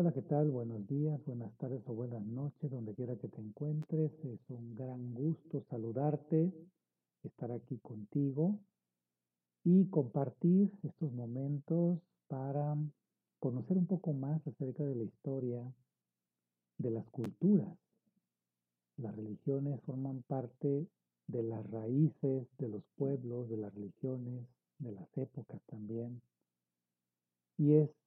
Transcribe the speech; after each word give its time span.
Hola, 0.00 0.12
¿qué 0.12 0.22
tal? 0.22 0.50
Buenos 0.50 0.86
días, 0.88 1.20
buenas 1.26 1.54
tardes 1.58 1.82
o 1.86 1.92
buenas 1.92 2.24
noches, 2.24 2.70
donde 2.70 2.94
quiera 2.94 3.16
que 3.16 3.28
te 3.28 3.38
encuentres. 3.38 4.10
Es 4.24 4.40
un 4.48 4.74
gran 4.74 5.12
gusto 5.12 5.62
saludarte, 5.68 6.50
estar 7.22 7.52
aquí 7.52 7.76
contigo 7.80 8.58
y 9.62 9.84
compartir 9.90 10.72
estos 10.84 11.12
momentos 11.12 11.98
para 12.28 12.78
conocer 13.40 13.76
un 13.76 13.86
poco 13.86 14.14
más 14.14 14.40
acerca 14.46 14.84
de 14.84 14.94
la 14.94 15.02
historia 15.02 15.70
de 16.78 16.90
las 16.90 17.06
culturas. 17.10 17.76
Las 18.96 19.14
religiones 19.14 19.82
forman 19.82 20.22
parte 20.22 20.88
de 21.26 21.42
las 21.42 21.70
raíces 21.70 22.48
de 22.56 22.68
los 22.68 22.82
pueblos, 22.96 23.50
de 23.50 23.58
las 23.58 23.74
religiones, 23.74 24.46
de 24.78 24.92
las 24.92 25.18
épocas 25.18 25.60
también. 25.66 26.22
Y 27.58 27.74
es 27.74 27.99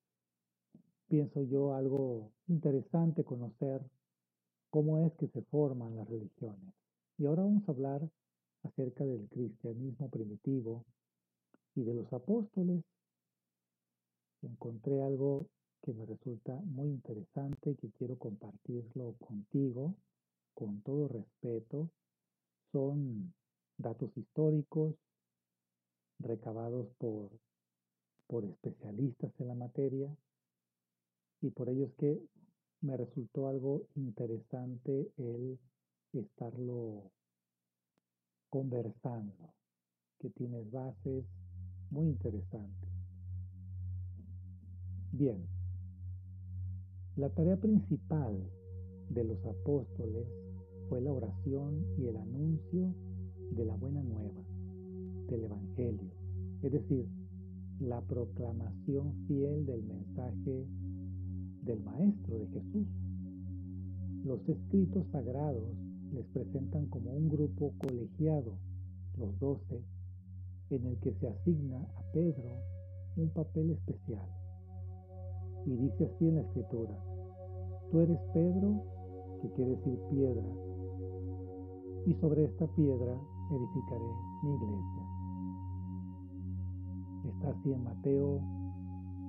pienso 1.14 1.44
yo, 1.44 1.76
algo 1.76 2.32
interesante 2.48 3.24
conocer 3.24 3.84
cómo 4.72 4.98
es 4.98 5.14
que 5.14 5.28
se 5.28 5.44
forman 5.44 5.96
las 5.96 6.10
religiones. 6.10 6.74
Y 7.20 7.28
ahora 7.28 7.44
vamos 7.44 7.70
a 7.70 7.72
hablar 7.72 8.10
acerca 8.64 9.06
del 9.06 9.30
cristianismo 9.30 10.10
primitivo 10.10 10.84
y 11.76 11.84
de 11.84 11.94
los 11.94 12.12
apóstoles. 12.12 12.84
Encontré 14.42 15.04
algo 15.04 15.46
que 15.84 15.94
me 15.94 16.04
resulta 16.04 16.56
muy 16.66 16.88
interesante 16.88 17.70
y 17.70 17.76
que 17.76 17.92
quiero 17.92 18.18
compartirlo 18.18 19.14
contigo 19.20 19.94
con 20.56 20.82
todo 20.82 21.10
respeto. 21.10 21.92
Son 22.72 23.32
datos 23.78 24.10
históricos 24.18 24.96
recabados 26.18 26.88
por, 26.98 27.30
por 28.26 28.46
especialistas 28.46 29.32
en 29.40 29.50
la 29.50 29.54
materia 29.54 30.18
y 31.44 31.52
por 31.52 31.70
ello 31.70 31.86
es 31.86 31.94
que 31.96 32.26
me 32.82 32.96
resultó 32.96 33.50
algo 33.50 33.86
interesante 33.96 35.12
el 35.18 35.60
estarlo 36.14 37.12
conversando, 38.50 39.54
que 40.20 40.30
tiene 40.30 40.64
bases 40.64 41.26
muy 41.90 42.08
interesantes. 42.08 42.90
Bien, 45.12 45.46
la 47.18 47.30
tarea 47.30 47.58
principal 47.58 48.50
de 49.10 49.24
los 49.26 49.46
apóstoles 49.46 50.26
fue 50.88 51.02
la 51.02 51.12
oración 51.12 51.86
y 51.98 52.08
el 52.08 52.16
anuncio 52.16 52.96
de 53.52 53.66
la 53.66 53.76
buena 53.76 54.02
nueva, 54.02 54.44
del 55.28 55.44
Evangelio, 55.44 56.10
es 56.62 56.72
decir, 56.72 57.06
la 57.80 58.02
proclamación 58.02 59.26
fiel 59.28 59.66
del 59.66 59.84
mensaje 59.84 60.68
del 61.66 61.82
Maestro 61.82 62.40
de 62.40 62.48
Jesús. 62.48 62.88
Los 64.26 64.48
escritos 64.48 65.06
sagrados 65.12 65.76
les 66.14 66.26
presentan 66.28 66.88
como 66.88 67.12
un 67.12 67.30
grupo 67.30 67.74
colegiado, 67.80 68.58
los 69.18 69.40
doce, 69.40 69.82
en 70.70 70.86
el 70.86 70.98
que 71.00 71.14
se 71.14 71.28
asigna 71.28 71.80
a 71.96 72.12
Pedro 72.14 72.50
un 73.16 73.30
papel 73.30 73.72
especial. 73.72 74.28
Y 75.66 75.76
dice 75.76 76.06
así 76.06 76.28
en 76.28 76.36
la 76.36 76.42
escritura, 76.42 76.98
tú 77.92 78.00
eres 78.00 78.20
Pedro, 78.34 78.84
que 79.42 79.52
quiere 79.54 79.72
decir 79.72 80.00
piedra, 80.10 80.50
y 82.06 82.14
sobre 82.16 82.46
esta 82.46 82.68
piedra 82.68 83.18
edificaré 83.52 84.12
mi 84.44 84.56
iglesia. 84.56 85.04
Está 87.30 87.50
así 87.50 87.72
en 87.72 87.84
Mateo 87.84 88.42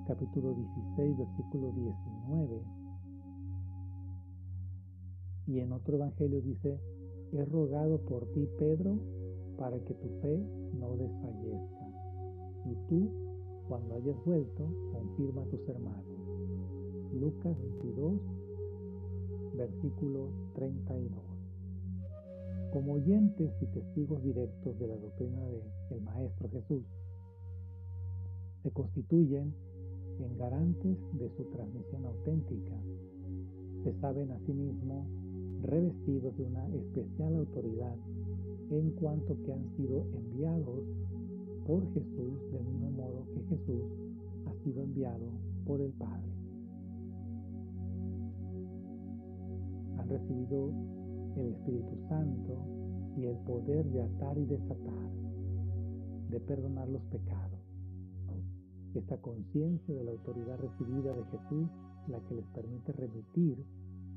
capítulo 0.07 0.53
16, 0.53 1.17
versículo 1.17 1.71
19. 1.71 2.14
Y 5.47 5.59
en 5.59 5.71
otro 5.71 5.95
evangelio 5.95 6.41
dice, 6.41 6.79
he 7.31 7.45
rogado 7.45 7.99
por 8.01 8.25
ti, 8.31 8.47
Pedro, 8.57 8.97
para 9.57 9.79
que 9.79 9.93
tu 9.93 10.09
fe 10.21 10.37
no 10.73 10.97
desfallezca. 10.97 11.87
Y 12.65 12.75
tú, 12.89 13.09
cuando 13.67 13.95
hayas 13.95 14.17
vuelto, 14.25 14.67
confirma 14.91 15.43
a 15.43 15.45
tus 15.45 15.69
hermanos. 15.69 16.05
Lucas 17.13 17.57
22, 17.59 18.19
versículo 19.55 20.29
32. 20.55 21.23
Como 22.73 22.93
oyentes 22.93 23.51
y 23.61 23.65
testigos 23.67 24.23
directos 24.23 24.77
de 24.79 24.87
la 24.87 24.97
doctrina 24.97 25.41
del 25.89 26.01
Maestro 26.01 26.49
Jesús, 26.49 26.83
se 28.63 28.71
constituyen 28.71 29.53
en 30.19 30.37
garantes 30.37 30.97
de 31.13 31.29
su 31.35 31.43
transmisión 31.45 32.05
auténtica. 32.05 32.75
Se 33.83 33.93
saben 33.99 34.31
asimismo 34.31 35.05
revestidos 35.61 36.35
de 36.37 36.43
una 36.43 36.67
especial 36.67 37.35
autoridad 37.35 37.95
en 38.71 38.91
cuanto 38.91 39.35
que 39.43 39.53
han 39.53 39.75
sido 39.75 40.05
enviados 40.13 40.83
por 41.67 41.81
Jesús 41.93 42.51
del 42.51 42.63
mismo 42.65 42.91
modo 42.91 43.25
que 43.33 43.55
Jesús 43.55 43.83
ha 44.47 44.63
sido 44.63 44.83
enviado 44.83 45.25
por 45.65 45.81
el 45.81 45.91
Padre. 45.93 46.31
Han 49.97 50.09
recibido 50.09 50.71
el 51.35 51.47
Espíritu 51.47 51.95
Santo 52.09 52.57
y 53.17 53.25
el 53.25 53.37
poder 53.39 53.85
de 53.91 54.03
atar 54.03 54.37
y 54.37 54.45
desatar, 54.45 55.09
de 56.29 56.39
perdonar 56.39 56.89
los 56.89 57.01
pecados 57.03 57.64
esta 58.99 59.17
conciencia 59.17 59.93
de 59.93 60.03
la 60.03 60.11
autoridad 60.11 60.57
recibida 60.59 61.13
de 61.13 61.25
Jesús, 61.25 61.69
la 62.07 62.19
que 62.21 62.35
les 62.35 62.45
permite 62.47 62.91
remitir 62.93 63.63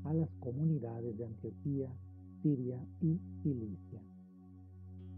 a 0.05 0.13
las 0.13 0.29
comunidades 0.39 1.17
de 1.17 1.25
Antioquía, 1.25 1.89
Siria 2.41 2.79
y 3.01 3.19
Cilicia. 3.43 4.01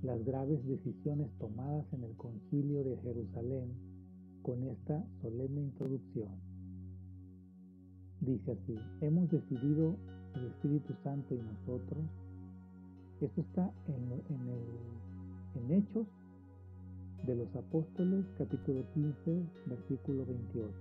Las 0.04 0.24
graves 0.26 0.66
decisiones 0.66 1.30
tomadas 1.38 1.86
en 1.94 2.04
el 2.04 2.16
concilio 2.16 2.84
de 2.84 2.98
Jerusalén 2.98 3.72
con 4.42 4.64
esta 4.64 5.06
solemne 5.22 5.62
introducción. 5.62 6.32
Dice 8.22 8.52
así, 8.52 8.80
hemos 9.02 9.30
decidido 9.30 9.96
el 10.36 10.46
Espíritu 10.48 10.94
Santo 11.04 11.36
y 11.36 11.40
nosotros. 11.40 12.04
Esto 13.20 13.42
está 13.42 13.72
en, 13.88 14.12
en 15.56 15.72
Hechos 15.72 16.08
de 17.26 17.36
los 17.36 17.56
Apóstoles, 17.56 18.26
capítulo 18.38 18.84
15, 18.94 19.44
versículo 19.68 20.26
28. 20.26 20.74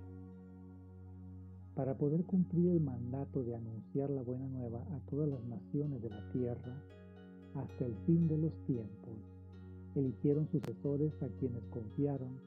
Para 1.74 1.96
poder 1.98 2.24
cumplir 2.24 2.70
el 2.70 2.80
mandato 2.80 3.42
de 3.42 3.54
anunciar 3.54 4.08
la 4.10 4.22
buena 4.22 4.46
nueva 4.48 4.80
a 4.80 5.10
todas 5.10 5.28
las 5.28 5.44
naciones 5.44 6.02
de 6.02 6.08
la 6.08 6.32
tierra, 6.32 6.82
hasta 7.54 7.84
el 7.84 7.94
fin 8.06 8.26
de 8.28 8.38
los 8.38 8.52
tiempos, 8.66 9.14
eligieron 9.94 10.48
sucesores 10.50 11.12
a 11.22 11.28
quienes 11.38 11.62
confiaron 11.70 12.40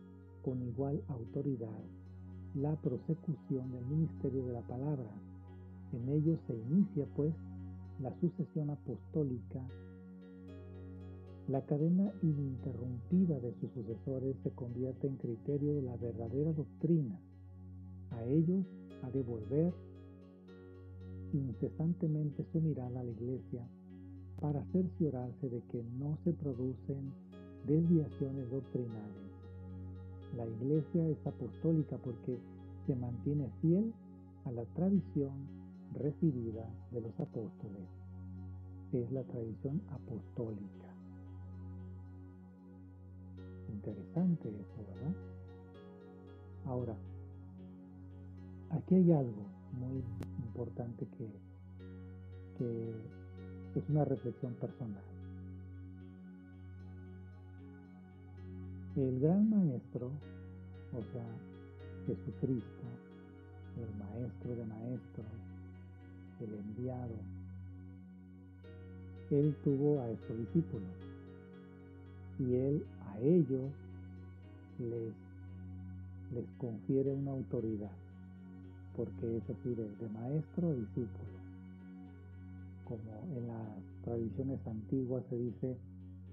con 0.43 0.61
igual 0.63 1.03
autoridad 1.09 1.83
la 2.55 2.75
prosecución 2.81 3.71
del 3.71 3.85
ministerio 3.85 4.43
de 4.45 4.53
la 4.53 4.61
palabra. 4.61 5.11
En 5.91 6.09
ellos 6.09 6.39
se 6.47 6.55
inicia, 6.55 7.05
pues, 7.15 7.33
la 8.01 8.11
sucesión 8.19 8.71
apostólica, 8.71 9.61
la 11.47 11.61
cadena 11.65 12.09
ininterrumpida 12.21 13.37
de 13.39 13.53
sus 13.59 13.69
sucesores 13.71 14.35
se 14.43 14.51
convierte 14.51 15.07
en 15.07 15.17
criterio 15.17 15.73
de 15.75 15.81
la 15.81 15.97
verdadera 15.97 16.53
doctrina. 16.53 17.19
A 18.11 18.23
ellos 18.23 18.65
ha 19.01 19.09
de 19.09 19.23
volver 19.23 19.73
incesantemente 21.33 22.45
su 22.53 22.61
mirada 22.61 23.01
a 23.01 23.03
la 23.03 23.11
iglesia 23.11 23.67
para 24.39 24.63
cerciorarse 24.71 25.49
de 25.49 25.61
que 25.71 25.83
no 25.99 26.17
se 26.23 26.31
producen 26.31 27.11
desviaciones 27.67 28.49
doctrinales. 28.49 29.31
La 30.37 30.45
iglesia 30.47 31.07
es 31.09 31.27
apostólica 31.27 31.97
porque 31.97 32.37
se 32.87 32.95
mantiene 32.95 33.49
fiel 33.61 33.93
a 34.45 34.51
la 34.51 34.63
tradición 34.75 35.33
recibida 35.93 36.69
de 36.91 37.01
los 37.01 37.19
apóstoles. 37.19 37.87
Es 38.93 39.11
la 39.11 39.23
tradición 39.23 39.81
apostólica. 39.89 40.82
Interesante 43.73 44.49
eso, 44.49 44.85
¿verdad? 44.87 45.15
Ahora, 46.65 46.95
aquí 48.69 48.95
hay 48.95 49.11
algo 49.11 49.45
muy 49.73 50.03
importante 50.45 51.07
que, 51.17 51.53
es 53.75 53.89
una 53.89 54.05
reflexión 54.05 54.53
personal. 54.53 55.03
El 58.95 59.19
gran 59.19 59.49
maestro, 59.49 60.11
o 60.93 61.01
sea, 61.11 61.25
Jesucristo, 62.05 62.83
el 63.75 63.97
maestro 63.97 64.55
de 64.55 64.65
maestros, 64.65 65.25
el 66.39 66.53
enviado, 66.53 67.15
él 69.31 69.55
tuvo 69.63 69.99
a 69.99 70.09
estos 70.11 70.37
discípulos 70.37 70.91
y 72.39 72.53
él 72.55 72.85
a 73.13 73.19
ellos 73.19 73.71
les, 74.79 75.13
les 76.33 76.49
confiere 76.57 77.13
una 77.13 77.31
autoridad, 77.31 77.91
porque 78.95 79.37
es 79.37 79.49
así 79.49 79.69
de, 79.75 79.89
de 79.95 80.09
maestro 80.09 80.69
a 80.69 80.73
discípulo. 80.73 81.33
Como 82.85 83.37
en 83.37 83.47
las 83.47 84.03
tradiciones 84.03 84.65
antiguas 84.67 85.23
se 85.29 85.37
dice, 85.37 85.77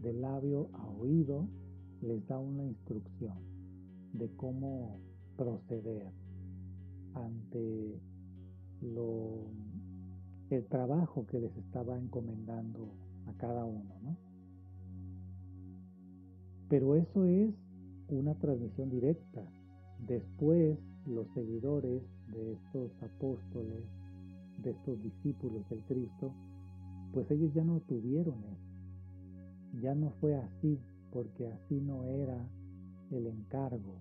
de 0.02 0.12
labio 0.14 0.68
a 0.72 0.86
oído 0.88 1.46
les 2.02 2.26
da 2.26 2.38
una 2.38 2.64
instrucción 2.64 3.36
de 4.14 4.28
cómo 4.36 4.98
proceder 5.36 6.10
ante 7.14 8.00
lo, 8.82 9.44
el 10.50 10.64
trabajo 10.66 11.26
que 11.26 11.40
les 11.40 11.54
estaba 11.56 11.98
encomendando 11.98 12.88
a 13.26 13.32
cada 13.34 13.64
uno, 13.64 13.94
¿no? 14.02 14.29
Pero 16.70 16.94
eso 16.94 17.25
es 17.25 17.52
una 18.08 18.34
transmisión 18.37 18.90
directa. 18.90 19.43
Después 20.06 20.78
los 21.05 21.26
seguidores 21.34 22.00
de 22.32 22.52
estos 22.52 22.93
apóstoles, 23.02 23.82
de 24.62 24.70
estos 24.70 25.02
discípulos 25.02 25.69
del 25.69 25.82
Cristo, 25.84 26.32
pues 27.12 27.28
ellos 27.32 27.52
ya 27.55 27.64
no 27.64 27.81
tuvieron 27.81 28.37
eso. 28.44 29.81
Ya 29.82 29.96
no 29.96 30.11
fue 30.20 30.37
así, 30.37 30.78
porque 31.12 31.49
así 31.49 31.81
no 31.81 32.05
era 32.05 32.49
el 33.11 33.26
encargo. 33.26 33.96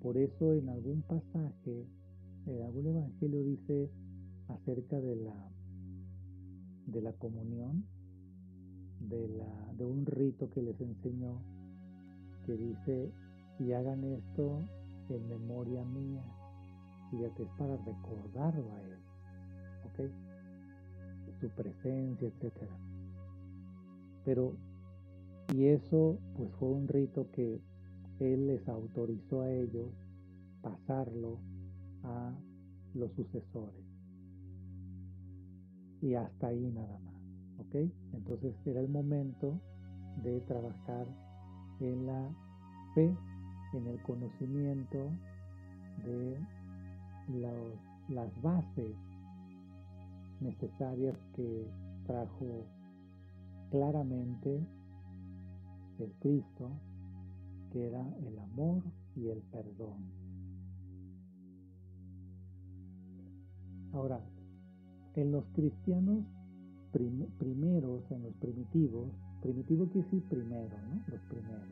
Por 0.00 0.16
eso 0.16 0.54
en 0.54 0.68
algún 0.68 1.02
pasaje, 1.02 1.86
en 2.46 2.62
algún 2.62 2.86
evangelio 2.86 3.42
dice 3.42 3.90
acerca 4.46 5.00
de 5.00 5.16
la, 5.16 5.50
de 6.86 7.02
la 7.02 7.12
comunión, 7.14 7.84
de, 9.00 9.28
la, 9.28 9.74
de 9.76 9.84
un 9.84 10.06
rito 10.06 10.48
que 10.50 10.62
les 10.62 10.80
enseñó, 10.80 11.40
que 12.50 12.56
dice, 12.56 13.12
y 13.60 13.72
hagan 13.72 14.02
esto 14.02 14.60
en 15.08 15.28
memoria 15.28 15.84
mía. 15.84 16.24
Fíjate, 17.10 17.44
es 17.44 17.48
para 17.50 17.76
recordarlo 17.76 18.72
a 18.72 18.82
Él, 18.82 18.98
¿ok? 19.86 20.10
Su 21.40 21.48
presencia, 21.50 22.28
etc. 22.28 22.68
Pero, 24.24 24.56
y 25.54 25.66
eso 25.66 26.18
pues 26.36 26.50
fue 26.58 26.70
un 26.70 26.88
rito 26.88 27.30
que 27.30 27.60
Él 28.18 28.48
les 28.48 28.68
autorizó 28.68 29.42
a 29.42 29.50
ellos 29.50 29.90
pasarlo 30.62 31.38
a 32.02 32.32
los 32.94 33.12
sucesores. 33.12 33.84
Y 36.02 36.14
hasta 36.14 36.48
ahí 36.48 36.70
nada 36.72 36.98
más, 36.98 37.14
¿ok? 37.60 37.76
Entonces 38.12 38.54
era 38.66 38.80
el 38.80 38.88
momento 38.88 39.60
de 40.22 40.40
trabajar 40.40 41.06
en 41.80 42.06
la 42.06 42.30
fe, 42.94 43.14
en 43.72 43.86
el 43.86 44.02
conocimiento 44.02 45.10
de 46.04 46.38
las 48.08 48.42
bases 48.42 48.96
necesarias 50.40 51.16
que 51.34 51.66
trajo 52.06 52.66
claramente 53.70 54.66
el 55.98 56.12
Cristo, 56.20 56.70
que 57.72 57.86
era 57.86 58.04
el 58.26 58.38
amor 58.38 58.82
y 59.14 59.28
el 59.28 59.38
perdón. 59.52 60.10
Ahora, 63.92 64.20
en 65.14 65.32
los 65.32 65.44
cristianos 65.52 66.24
primeros, 67.38 68.10
en 68.10 68.22
los 68.22 68.34
primitivos, 68.36 69.10
primitivo 69.40 69.86
quiere 69.86 70.06
decir 70.06 70.22
primero, 70.28 70.76
¿no? 70.88 71.02
Los 71.08 71.20
primeros. 71.22 71.68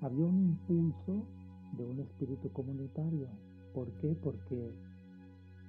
Había 0.00 0.26
un 0.26 0.40
impulso 0.50 1.24
de 1.76 1.84
un 1.86 2.00
espíritu 2.00 2.52
comunitario. 2.52 3.28
¿Por 3.74 3.90
qué? 4.00 4.16
Porque 4.22 4.70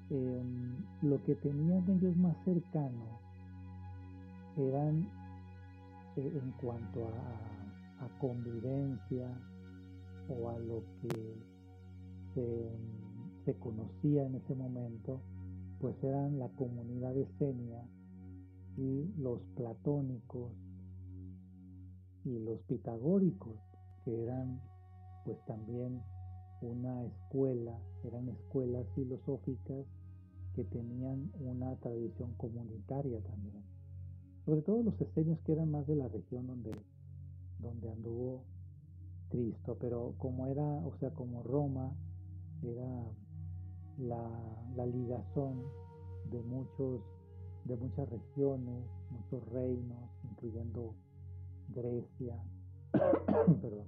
em, 0.10 0.76
lo 1.02 1.24
que 1.24 1.36
tenían 1.36 1.90
ellos 1.90 2.16
más 2.18 2.36
cercano 2.44 3.20
eran 4.58 5.08
eh, 6.18 6.42
en 6.42 6.52
cuanto 6.62 7.08
a, 7.08 7.52
convivencia 8.20 9.28
o 10.30 10.50
a 10.50 10.60
lo 10.60 10.84
que 11.02 11.36
se, 13.46 13.54
conocía 13.60 14.26
en 14.26 14.36
ese 14.36 14.54
momento, 14.54 15.22
pues 15.80 15.96
eran 16.04 16.38
la 16.38 16.48
comunidad 16.50 17.18
esenia 17.18 17.84
y 18.77 19.13
los 19.18 19.42
platónicos 19.56 20.51
y 22.23 22.40
los 22.40 22.59
pitagóricos, 22.61 23.56
que 24.04 24.23
eran 24.23 24.61
pues 25.23 25.38
también 25.45 26.02
una 26.61 27.04
escuela, 27.04 27.80
eran 28.04 28.30
escuelas 28.30 28.85
filosóficas 28.95 29.85
que 30.54 30.64
tenían 30.64 31.31
una 31.40 31.76
tradición 31.78 32.33
comunitaria 32.35 33.21
también. 33.21 33.64
Sobre 34.45 34.61
todo 34.61 34.83
los 34.83 35.00
esenios 35.02 35.40
que 35.42 35.54
eran 35.54 35.71
más 35.71 35.85
de 35.88 35.95
la 35.95 36.07
región 36.07 36.47
donde, 36.47 36.71
donde 37.59 37.90
anduvo 37.90 38.44
Cristo, 39.30 39.78
pero 39.80 40.14
como 40.18 40.47
era, 40.47 40.64
o 40.64 40.95
sea, 41.00 41.11
como 41.11 41.44
Roma 41.44 41.92
era 42.64 43.11
la, 43.97 44.73
la 44.76 44.85
ligazón 44.85 45.64
de 46.31 46.42
muchos 46.42 47.02
de 47.66 47.76
muchas 47.78 48.07
regiones, 48.10 48.86
muchos 49.10 49.44
reinos, 49.50 50.10
incluyendo 50.24 50.94
Grecia, 51.69 52.38
perdón, 53.62 53.88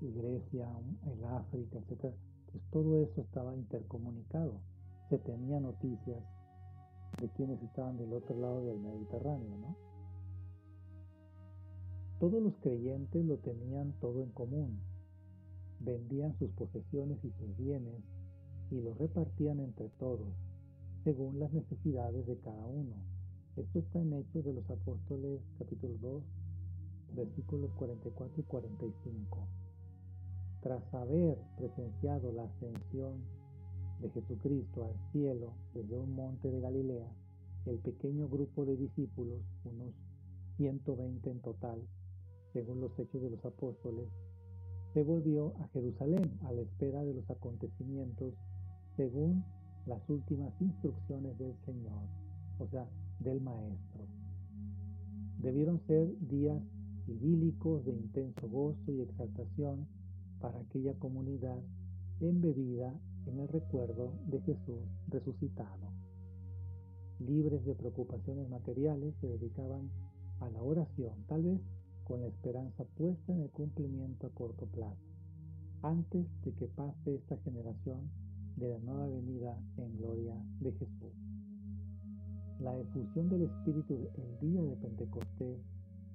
y 0.00 0.10
Grecia, 0.10 0.68
el 1.06 1.24
África, 1.24 1.78
etc. 1.78 2.12
Pues 2.50 2.64
todo 2.72 2.98
eso 2.98 3.20
estaba 3.20 3.54
intercomunicado. 3.54 4.60
Se 5.08 5.18
tenía 5.18 5.60
noticias 5.60 6.22
de 7.20 7.28
quienes 7.30 7.62
estaban 7.62 7.96
del 7.96 8.12
otro 8.12 8.36
lado 8.36 8.64
del 8.66 8.80
Mediterráneo, 8.80 9.56
¿no? 9.58 9.76
Todos 12.18 12.42
los 12.42 12.54
creyentes 12.56 13.24
lo 13.24 13.38
tenían 13.38 13.92
todo 14.00 14.22
en 14.22 14.30
común. 14.30 14.80
Vendían 15.78 16.36
sus 16.38 16.50
posesiones 16.52 17.24
y 17.24 17.30
sus 17.32 17.56
bienes 17.56 18.02
y 18.70 18.80
los 18.80 18.96
repartían 18.98 19.60
entre 19.60 19.88
todos 19.90 20.28
según 21.04 21.40
las 21.40 21.52
necesidades 21.52 22.26
de 22.26 22.36
cada 22.38 22.64
uno. 22.66 22.94
Esto 23.56 23.80
está 23.80 24.00
en 24.00 24.12
Hechos 24.12 24.44
de 24.44 24.52
los 24.52 24.70
Apóstoles 24.70 25.40
capítulo 25.58 25.94
2, 26.00 26.22
versículos 27.16 27.72
44 27.72 28.40
y 28.40 28.42
45. 28.44 29.48
Tras 30.62 30.94
haber 30.94 31.38
presenciado 31.58 32.32
la 32.32 32.44
ascensión 32.44 33.20
de 34.00 34.10
Jesucristo 34.10 34.84
al 34.84 35.12
cielo 35.12 35.54
desde 35.74 35.98
un 35.98 36.14
monte 36.14 36.50
de 36.50 36.60
Galilea, 36.60 37.12
el 37.66 37.78
pequeño 37.78 38.28
grupo 38.28 38.64
de 38.64 38.76
discípulos, 38.76 39.40
unos 39.64 39.92
120 40.56 41.30
en 41.30 41.40
total, 41.40 41.82
según 42.52 42.80
los 42.80 42.96
hechos 42.98 43.20
de 43.20 43.30
los 43.30 43.44
apóstoles, 43.44 44.08
se 44.94 45.02
volvió 45.02 45.52
a 45.58 45.68
Jerusalén 45.68 46.38
a 46.44 46.52
la 46.52 46.60
espera 46.60 47.02
de 47.02 47.14
los 47.14 47.28
acontecimientos 47.28 48.34
según 48.96 49.44
las 49.86 50.08
últimas 50.08 50.52
instrucciones 50.60 51.38
del 51.38 51.54
Señor, 51.64 52.02
o 52.58 52.66
sea, 52.68 52.86
del 53.20 53.40
Maestro. 53.40 54.04
Debieron 55.38 55.80
ser 55.86 56.16
días 56.28 56.62
idílicos 57.06 57.84
de 57.84 57.92
intenso 57.92 58.48
gozo 58.48 58.92
y 58.92 59.00
exaltación 59.00 59.86
para 60.40 60.60
aquella 60.60 60.94
comunidad 60.94 61.58
embebida 62.20 62.94
en 63.26 63.40
el 63.40 63.48
recuerdo 63.48 64.12
de 64.26 64.40
Jesús 64.42 64.82
resucitado. 65.08 65.92
Libres 67.18 67.64
de 67.64 67.74
preocupaciones 67.74 68.48
materiales, 68.48 69.14
se 69.20 69.28
dedicaban 69.28 69.90
a 70.40 70.50
la 70.50 70.62
oración, 70.62 71.14
tal 71.28 71.42
vez 71.42 71.60
con 72.04 72.20
la 72.20 72.26
esperanza 72.26 72.84
puesta 72.96 73.32
en 73.32 73.42
el 73.42 73.50
cumplimiento 73.50 74.26
a 74.26 74.30
corto 74.30 74.66
plazo, 74.66 75.00
antes 75.82 76.26
de 76.44 76.52
que 76.52 76.66
pase 76.66 77.14
esta 77.14 77.36
generación 77.38 78.10
de 78.62 78.68
la 78.68 78.78
nueva 78.78 79.08
venida 79.08 79.58
en 79.76 79.96
gloria 79.96 80.36
de 80.60 80.70
Jesús. 80.70 81.12
La 82.60 82.78
efusión 82.78 83.28
del 83.28 83.42
Espíritu 83.42 84.08
el 84.14 84.38
día 84.38 84.62
de 84.62 84.76
Pentecostés 84.76 85.58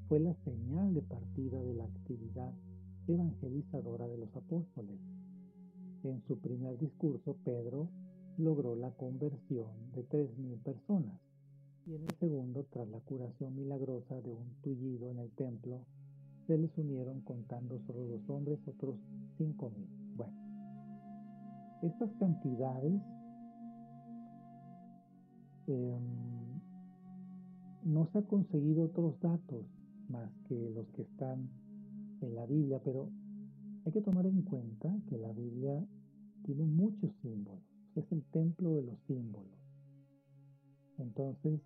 fue 0.07 0.21
la 0.21 0.33
señal 0.45 0.93
de 0.93 1.01
partida 1.01 1.61
de 1.61 1.73
la 1.73 1.83
actividad 1.83 2.53
evangelizadora 3.09 4.07
de 4.07 4.17
los 4.17 4.33
apóstoles. 4.33 4.97
En 6.05 6.23
su 6.25 6.39
primer 6.39 6.77
discurso, 6.77 7.35
Pedro 7.43 7.89
logró 8.37 8.77
la 8.77 8.91
conversión 8.91 9.91
de 9.93 10.03
tres 10.03 10.37
mil 10.37 10.57
personas 10.59 11.19
y 11.85 11.95
en 11.95 12.03
el 12.03 12.15
segundo, 12.17 12.65
tras 12.71 12.87
la 12.87 13.01
curación 13.01 13.57
milagrosa 13.57 14.21
de 14.21 14.31
un 14.31 14.55
tullido 14.61 15.11
en 15.11 15.19
el 15.19 15.31
templo, 15.31 15.81
se 16.45 16.57
les 16.57 16.71
unieron 16.77 17.19
contando 17.21 17.77
solo 17.87 18.05
dos 18.05 18.29
hombres 18.29 18.59
otros 18.67 18.95
cinco 19.37 19.69
mil. 19.69 19.87
Bueno, 19.87 19.96
estas 21.81 22.09
cantidades 22.19 23.01
em, 25.67 26.61
no 27.83 28.05
se 28.11 28.19
ha 28.19 28.21
conseguido 28.23 28.85
otros 28.85 29.19
datos 29.19 29.65
más 30.09 30.29
que 30.47 30.69
los 30.71 30.87
que 30.89 31.03
están 31.03 31.49
en 32.21 32.35
la 32.35 32.45
Biblia, 32.45 32.81
pero 32.83 33.09
hay 33.85 33.91
que 33.91 34.01
tomar 34.01 34.25
en 34.25 34.41
cuenta 34.41 34.93
que 35.07 35.17
la 35.17 35.31
Biblia 35.31 35.85
tiene 36.43 36.65
muchos 36.65 37.11
símbolos, 37.21 37.63
es 37.95 38.11
el 38.11 38.23
templo 38.31 38.75
de 38.75 38.83
los 38.83 38.99
símbolos. 39.07 39.57
Entonces, 40.97 41.61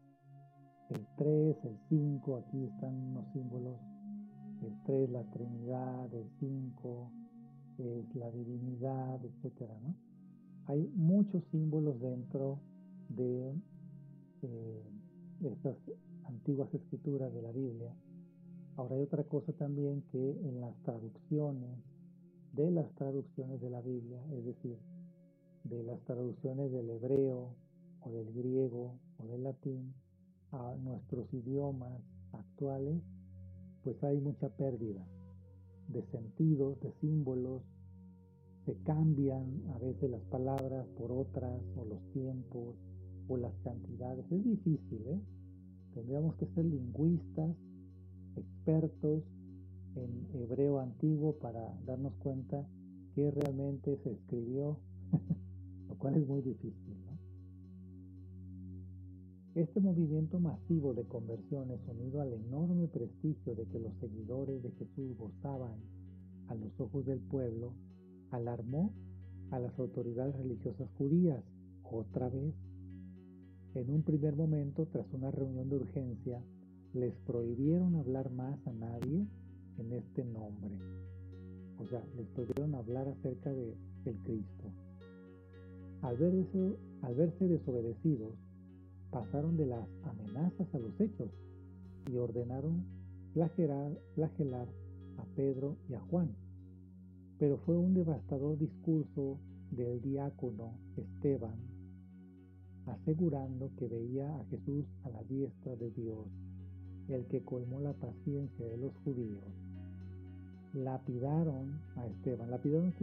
el 0.89 1.07
3, 1.17 1.57
el 1.63 1.77
5, 1.89 2.37
aquí 2.37 2.65
están 2.65 3.13
los 3.13 3.25
símbolos, 3.31 3.79
el 4.61 4.83
3 4.83 5.09
la 5.09 5.23
Trinidad, 5.31 6.13
el 6.13 6.29
5 6.39 7.11
es 7.77 8.15
la 8.15 8.29
divinidad, 8.31 9.23
etcétera, 9.23 9.79
¿no? 9.81 9.95
Hay 10.71 10.89
muchos 10.95 11.43
símbolos 11.51 11.99
dentro 11.99 12.61
de 13.09 13.53
eh, 14.41 14.83
estas 15.41 15.75
antiguas 16.23 16.73
escrituras 16.73 17.33
de 17.33 17.41
la 17.41 17.51
Biblia. 17.51 17.93
Ahora 18.77 18.95
hay 18.95 19.01
otra 19.01 19.25
cosa 19.25 19.51
también 19.51 20.01
que 20.13 20.31
en 20.31 20.61
las 20.61 20.73
traducciones, 20.83 21.77
de 22.53 22.71
las 22.71 22.89
traducciones 22.95 23.59
de 23.59 23.69
la 23.69 23.81
Biblia, 23.81 24.23
es 24.31 24.45
decir, 24.45 24.77
de 25.65 25.83
las 25.83 25.99
traducciones 26.05 26.71
del 26.71 26.89
hebreo 26.89 27.53
o 28.05 28.09
del 28.09 28.31
griego 28.31 28.97
o 29.17 29.27
del 29.27 29.43
latín 29.43 29.93
a 30.53 30.73
nuestros 30.77 31.33
idiomas 31.33 32.01
actuales, 32.31 33.01
pues 33.83 34.01
hay 34.05 34.21
mucha 34.21 34.47
pérdida 34.47 35.05
de 35.89 36.01
sentidos, 36.13 36.79
de 36.79 36.93
símbolos, 37.01 37.61
se 38.65 38.75
cambian 38.83 39.63
a 39.73 39.79
veces 39.79 40.09
las 40.09 40.21
palabras 40.23 40.85
por 40.97 41.11
otras 41.11 41.61
o 41.77 41.85
los 41.85 42.01
tiempos 42.13 42.75
o 43.27 43.37
las 43.37 43.53
cantidades. 43.63 44.25
Es 44.31 44.43
difícil, 44.43 45.01
¿eh? 45.07 45.19
Tendríamos 45.93 46.35
que 46.35 46.45
ser 46.47 46.65
lingüistas 46.65 47.55
expertos 48.35 49.23
en 49.95 50.27
hebreo 50.33 50.79
antiguo 50.79 51.33
para 51.39 51.73
darnos 51.85 52.13
cuenta 52.19 52.65
que 53.15 53.29
realmente 53.31 53.97
se 54.03 54.11
escribió, 54.11 54.77
lo 55.89 55.95
cual 55.97 56.15
es 56.15 56.27
muy 56.27 56.41
difícil. 56.41 56.91
Este 59.53 59.81
movimiento 59.81 60.39
masivo 60.39 60.93
de 60.93 61.03
conversiones, 61.03 61.81
unido 61.85 62.21
al 62.21 62.31
enorme 62.31 62.87
prestigio 62.87 63.53
de 63.53 63.65
que 63.65 63.79
los 63.79 63.93
seguidores 63.99 64.63
de 64.63 64.71
Jesús 64.71 65.17
gozaban 65.17 65.75
a 66.47 66.55
los 66.55 66.71
ojos 66.79 67.05
del 67.05 67.19
pueblo, 67.19 67.73
alarmó 68.31 68.91
a 69.51 69.59
las 69.59 69.77
autoridades 69.79 70.35
religiosas 70.35 70.89
judías 70.97 71.43
otra 71.83 72.29
vez. 72.29 72.53
En 73.75 73.89
un 73.89 74.03
primer 74.03 74.35
momento, 74.35 74.87
tras 74.87 75.05
una 75.13 75.31
reunión 75.31 75.69
de 75.69 75.75
urgencia, 75.77 76.41
les 76.93 77.13
prohibieron 77.25 77.95
hablar 77.95 78.31
más 78.31 78.59
a 78.67 78.73
nadie 78.73 79.25
en 79.77 79.93
este 79.93 80.25
nombre. 80.25 80.77
O 81.79 81.85
sea, 81.85 82.03
les 82.17 82.27
prohibieron 82.27 82.75
hablar 82.75 83.07
acerca 83.07 83.51
de 83.51 83.75
el 84.05 84.17
Cristo. 84.23 84.71
Al, 86.01 86.17
al 87.01 87.15
verse 87.15 87.47
desobedecidos, 87.47 88.33
pasaron 89.11 89.57
de 89.57 89.67
las 89.67 89.87
amenazas 90.03 90.73
a 90.73 90.79
los 90.79 90.99
hechos 90.99 91.29
y 92.11 92.17
ordenaron 92.17 92.85
flagelar 93.33 94.67
a 95.17 95.25
Pedro 95.35 95.77
y 95.89 95.93
a 95.93 95.99
Juan. 95.99 96.35
Pero 97.41 97.57
fue 97.65 97.75
un 97.75 97.95
devastador 97.95 98.55
discurso 98.59 99.39
del 99.71 99.99
diácono 99.99 100.75
Esteban, 100.95 101.57
asegurando 102.85 103.71
que 103.77 103.87
veía 103.87 104.39
a 104.39 104.45
Jesús 104.45 104.85
a 105.05 105.09
la 105.09 105.23
diestra 105.23 105.75
de 105.75 105.89
Dios 105.89 106.27
el 107.07 107.25
que 107.25 107.41
colmó 107.41 107.79
la 107.79 107.93
paciencia 107.93 108.67
de 108.67 108.77
los 108.77 108.93
judíos, 109.03 109.43
lapidaron 110.75 111.79
a 111.95 112.05
Esteban. 112.05 112.51
Lapidaron 112.51 112.93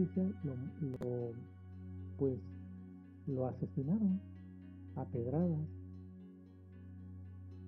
lo, 0.45 0.55
lo, 0.87 1.31
pues 2.17 2.39
lo 3.27 3.45
asesinaron 3.45 4.21
a 4.95 5.03
pedradas 5.03 5.67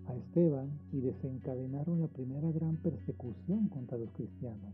a 0.05 0.15
Esteban 0.15 0.69
y 0.93 1.01
desencadenaron 1.01 1.99
la 1.99 2.07
primera 2.07 2.49
gran 2.49 2.77
persecución 2.77 3.67
contra 3.67 3.97
los 3.97 4.09
cristianos. 4.11 4.73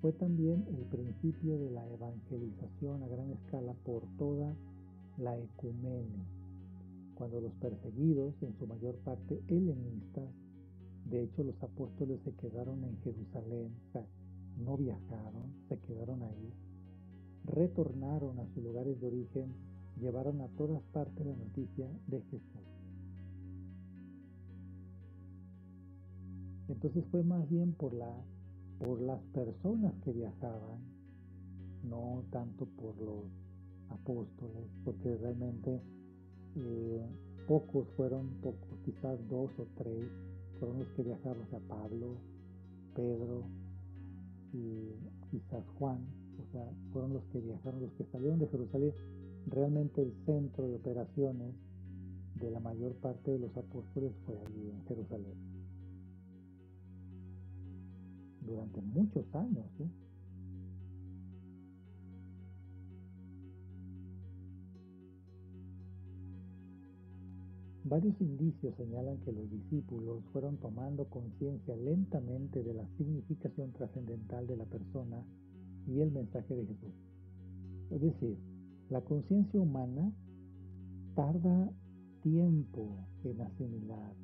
Fue 0.00 0.12
también 0.12 0.64
el 0.68 0.84
principio 0.86 1.58
de 1.58 1.70
la 1.70 1.86
evangelización 1.88 3.02
a 3.02 3.08
gran 3.08 3.30
escala 3.30 3.74
por 3.84 4.02
toda 4.18 4.54
la 5.18 5.38
ecumene, 5.38 6.24
cuando 7.14 7.40
los 7.40 7.52
perseguidos, 7.54 8.34
en 8.42 8.56
su 8.58 8.66
mayor 8.66 8.96
parte 8.96 9.40
helenistas, 9.48 10.28
de 11.10 11.22
hecho, 11.22 11.44
los 11.44 11.62
apóstoles 11.62 12.20
se 12.24 12.32
quedaron 12.32 12.82
en 12.82 12.96
Jerusalén, 13.02 13.70
no 14.58 14.76
viajaron, 14.76 15.52
se 15.68 15.78
quedaron 15.78 16.22
ahí, 16.22 16.52
retornaron 17.44 18.40
a 18.40 18.46
sus 18.52 18.64
lugares 18.64 19.00
de 19.00 19.06
origen, 19.06 19.54
llevaron 20.00 20.40
a 20.40 20.48
todas 20.48 20.82
partes 20.92 21.24
la 21.24 21.36
noticia 21.36 21.88
de 22.08 22.20
Jesús. 22.22 22.66
Entonces 26.68 27.04
fue 27.12 27.22
más 27.22 27.48
bien 27.48 27.72
por, 27.72 27.94
la, 27.94 28.24
por 28.78 29.00
las 29.00 29.20
personas 29.32 29.94
que 30.04 30.12
viajaban, 30.12 30.80
no 31.84 32.24
tanto 32.30 32.66
por 32.66 32.96
los 33.00 33.24
apóstoles, 33.88 34.64
porque 34.84 35.16
realmente 35.16 35.80
eh, 36.56 37.06
pocos 37.46 37.86
fueron, 37.96 38.28
pocos, 38.42 38.78
quizás 38.84 39.18
dos 39.28 39.50
o 39.58 39.66
tres, 39.76 40.08
fueron 40.58 40.78
los 40.80 40.88
que 40.88 41.02
viajaron, 41.02 41.42
a 41.52 41.58
Pablo, 41.68 42.16
Pedro 42.94 43.44
y 44.52 44.92
quizás 45.30 45.64
Juan, 45.78 45.98
o 46.38 46.52
sea, 46.52 46.70
fueron 46.92 47.12
los 47.12 47.24
que 47.26 47.40
viajaron, 47.40 47.80
los 47.80 47.92
que 47.92 48.04
salieron 48.04 48.38
de 48.38 48.48
Jerusalén. 48.48 48.92
Realmente 49.46 50.02
el 50.02 50.12
centro 50.24 50.66
de 50.66 50.74
operaciones 50.74 51.54
de 52.40 52.50
la 52.50 52.60
mayor 52.60 52.94
parte 52.96 53.30
de 53.30 53.38
los 53.38 53.56
apóstoles 53.56 54.12
fue 54.26 54.36
allí 54.38 54.70
en 54.70 54.84
Jerusalén. 54.86 55.55
Durante 58.46 58.80
muchos 58.80 59.24
años. 59.34 59.66
Varios 67.88 68.20
indicios 68.20 68.74
señalan 68.76 69.18
que 69.18 69.32
los 69.32 69.48
discípulos 69.48 70.24
fueron 70.32 70.56
tomando 70.56 71.04
conciencia 71.08 71.76
lentamente 71.76 72.64
de 72.64 72.74
la 72.74 72.84
significación 72.96 73.72
trascendental 73.72 74.46
de 74.46 74.56
la 74.56 74.64
persona 74.64 75.24
y 75.86 76.00
el 76.00 76.10
mensaje 76.10 76.56
de 76.56 76.66
Jesús. 76.66 76.94
Es 77.90 78.00
decir, 78.00 78.36
la 78.90 79.00
conciencia 79.02 79.60
humana 79.60 80.12
tarda 81.14 81.70
tiempo 82.22 83.06
en 83.22 83.40
asimilar, 83.40 84.14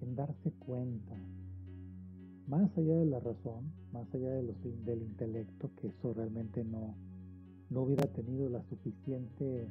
en 0.00 0.14
darse 0.14 0.52
cuenta, 0.60 1.16
más 2.46 2.76
allá 2.76 2.96
de 2.96 3.06
la 3.06 3.20
razón, 3.20 3.72
más 3.92 4.12
allá 4.14 4.30
de 4.30 4.42
los, 4.42 4.56
del 4.84 5.02
intelecto, 5.02 5.70
que 5.76 5.88
eso 5.88 6.12
realmente 6.12 6.64
no, 6.64 6.94
no 7.70 7.82
hubiera 7.82 8.06
tenido 8.12 8.48
la 8.48 8.62
suficiente 8.64 9.68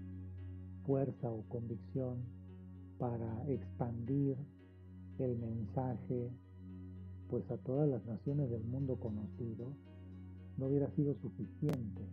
fuerza 0.85 1.31
o 1.31 1.43
convicción 1.49 2.17
para 2.97 3.47
expandir 3.47 4.37
el 5.19 5.37
mensaje 5.37 6.31
pues 7.29 7.49
a 7.49 7.57
todas 7.57 7.89
las 7.89 8.05
naciones 8.05 8.49
del 8.49 8.63
mundo 8.63 8.99
conocido 8.99 9.73
no 10.57 10.67
hubiera 10.67 10.89
sido 10.91 11.15
suficiente. 11.15 12.07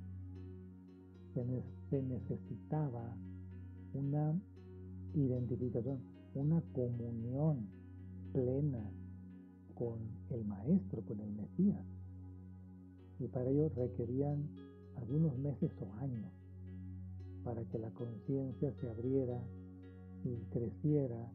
Se, 1.34 2.02
necesitaba 2.02 3.16
una 3.92 4.40
identificación, 5.14 6.00
una 6.34 6.62
comunión 6.72 7.68
plena 8.32 8.90
con 9.74 10.19
el 10.30 10.44
Maestro, 10.44 11.02
con 11.02 11.20
el 11.20 11.30
Mesías. 11.32 11.84
Y 13.18 13.28
para 13.28 13.50
ello 13.50 13.68
requerían 13.70 14.48
algunos 14.96 15.36
meses 15.38 15.70
o 15.80 15.92
años 16.00 16.30
para 17.44 17.64
que 17.64 17.78
la 17.78 17.90
conciencia 17.90 18.72
se 18.80 18.90
abriera 18.90 19.42
y 20.24 20.36
creciera 20.52 21.32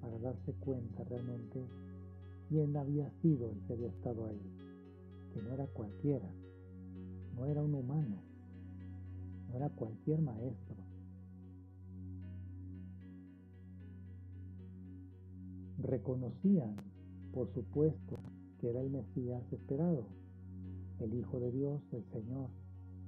para 0.00 0.18
darse 0.18 0.52
cuenta 0.54 1.04
realmente 1.04 1.64
quién 2.48 2.76
había 2.76 3.10
sido 3.22 3.50
el 3.50 3.60
que 3.66 3.72
había 3.72 3.88
estado 3.88 4.26
ahí, 4.26 4.40
que 5.34 5.42
no 5.42 5.52
era 5.52 5.66
cualquiera, 5.66 6.30
no 7.34 7.44
era 7.46 7.62
un 7.62 7.74
humano, 7.74 8.22
no 9.48 9.56
era 9.56 9.68
cualquier 9.70 10.20
maestro. 10.22 10.76
Reconocían, 15.78 16.76
por 17.32 17.52
supuesto, 17.52 18.18
que 18.58 18.70
era 18.70 18.80
el 18.80 18.90
Mesías 18.90 19.42
esperado, 19.52 20.06
el 21.00 21.14
Hijo 21.14 21.38
de 21.40 21.52
Dios, 21.52 21.80
el 21.92 22.04
Señor, 22.12 22.50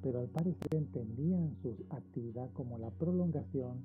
pero 0.02 0.20
al 0.20 0.28
parecer 0.28 0.74
entendían 0.74 1.56
su 1.62 1.76
actividad 1.90 2.50
como 2.52 2.78
la 2.78 2.90
prolongación, 2.90 3.84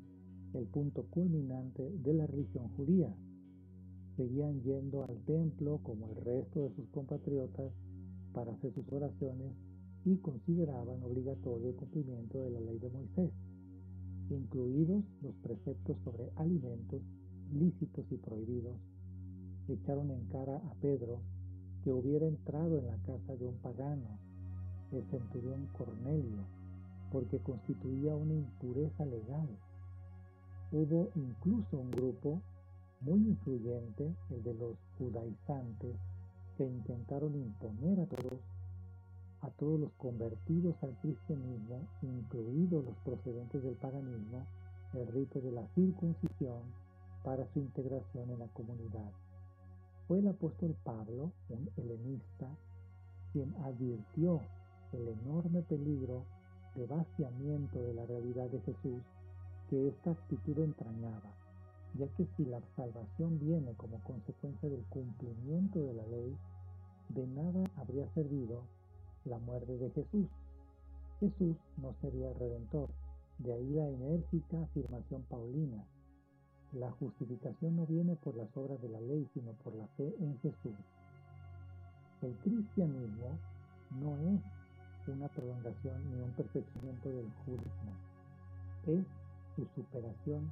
el 0.53 0.65
punto 0.67 1.03
culminante 1.09 1.91
de 2.03 2.13
la 2.13 2.27
religión 2.27 2.69
judía. 2.77 3.13
Seguían 4.15 4.61
yendo 4.61 5.03
al 5.03 5.17
templo 5.25 5.79
como 5.83 6.07
el 6.09 6.15
resto 6.15 6.61
de 6.63 6.75
sus 6.75 6.87
compatriotas 6.89 7.73
para 8.33 8.53
hacer 8.53 8.73
sus 8.73 8.89
oraciones 8.91 9.51
y 10.05 10.17
consideraban 10.17 11.03
obligatorio 11.03 11.69
el 11.69 11.75
cumplimiento 11.75 12.41
de 12.43 12.51
la 12.51 12.61
ley 12.61 12.77
de 12.79 12.89
Moisés, 12.89 13.31
incluidos 14.29 15.03
los 15.21 15.35
preceptos 15.35 15.97
sobre 16.03 16.31
alimentos 16.35 17.01
lícitos 17.53 18.05
y 18.11 18.17
prohibidos. 18.17 18.77
Echaron 19.67 20.11
en 20.11 20.25
cara 20.27 20.57
a 20.57 20.75
Pedro 20.75 21.21
que 21.85 21.93
hubiera 21.93 22.25
entrado 22.25 22.79
en 22.79 22.87
la 22.87 22.97
casa 23.03 23.35
de 23.35 23.45
un 23.45 23.53
pagano, 23.59 24.17
el 24.91 25.03
centurión 25.11 25.67
Cornelio, 25.77 26.43
porque 27.11 27.37
constituía 27.37 28.15
una 28.15 28.33
impureza 28.33 29.05
legal. 29.05 29.47
Hubo 30.71 31.11
incluso 31.13 31.77
un 31.77 31.91
grupo 31.91 32.41
muy 33.01 33.19
influyente, 33.19 34.15
el 34.31 34.43
de 34.43 34.55
los 34.55 34.75
judaizantes, 34.97 35.95
que 36.57 36.65
intentaron 36.65 37.35
imponer 37.35 37.99
a 37.99 38.07
todos 38.07 38.39
a 39.41 39.49
todos 39.51 39.79
los 39.79 39.91
convertidos 39.99 40.75
al 40.81 40.97
cristianismo, 41.01 41.87
incluidos 42.01 42.83
los 42.83 42.95
procedentes 43.05 43.61
del 43.61 43.75
paganismo, 43.75 44.43
el 44.93 45.05
rito 45.05 45.39
de 45.39 45.51
la 45.51 45.67
circuncisión 45.75 46.63
para 47.23 47.45
su 47.53 47.59
integración 47.59 48.31
en 48.31 48.39
la 48.39 48.47
comunidad. 48.47 49.11
Fue 50.07 50.19
el 50.19 50.27
apóstol 50.27 50.75
Pablo, 50.83 51.31
un 51.49 51.67
helenista, 51.77 52.47
quien 53.33 53.55
advirtió 53.63 54.39
el 54.93 55.07
enorme 55.07 55.63
peligro 55.63 56.23
de 56.75 56.85
vaciamiento 56.85 57.81
de 57.81 57.93
la 57.95 58.05
realidad 58.05 58.47
de 58.49 58.61
Jesús 58.61 59.01
que 59.67 59.87
esta 59.87 60.11
actitud 60.11 60.59
entrañaba, 60.59 61.33
ya 61.95 62.07
que 62.15 62.27
si 62.37 62.45
la 62.45 62.61
salvación 62.75 63.39
viene 63.39 63.73
como 63.73 63.99
consecuencia 64.03 64.69
del 64.69 64.83
cumplimiento 64.85 65.79
de 65.79 65.93
la 65.95 66.05
ley, 66.05 66.37
de 67.09 67.25
nada 67.25 67.63
habría 67.75 68.07
servido 68.13 68.61
la 69.25 69.39
muerte 69.39 69.75
de 69.75 69.89
Jesús. 69.89 70.27
Jesús 71.19 71.55
no 71.77 71.95
sería 72.01 72.29
el 72.29 72.35
redentor, 72.35 72.89
de 73.39 73.53
ahí 73.53 73.69
la 73.71 73.87
enérgica 73.87 74.61
afirmación 74.61 75.23
paulina. 75.23 75.83
La 76.75 76.91
justificación 76.91 77.77
no 77.77 77.85
viene 77.85 78.17
por 78.17 78.35
las 78.35 78.49
obras 78.57 78.81
de 78.81 78.89
la 78.89 78.99
ley, 78.99 79.29
sino 79.33 79.53
por 79.63 79.73
la 79.75 79.87
fe 79.95 80.13
en 80.19 80.37
Jesús. 80.39 80.75
El 82.21 82.35
cristianismo 82.39 83.39
no 83.91 84.17
es 84.17 84.41
una 85.07 85.29
prolongación 85.29 86.11
ni 86.11 86.21
un 86.21 86.31
perfeccionamiento 86.31 87.09
del 87.09 87.31
judaísmo, 87.45 87.91
es 88.87 89.05
su 89.55 89.65
superación 89.73 90.51